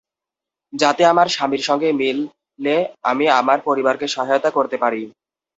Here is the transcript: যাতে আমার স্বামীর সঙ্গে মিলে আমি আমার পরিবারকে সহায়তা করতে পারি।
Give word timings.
যাতে 0.73 1.01
আমার 1.05 1.27
স্বামীর 1.27 1.63
সঙ্গে 1.69 1.89
মিলে 1.99 2.75
আমি 3.03 3.25
আমার 3.39 3.59
পরিবারকে 3.67 4.07
সহায়তা 4.15 4.49
করতে 4.57 4.77
পারি। 4.77 5.01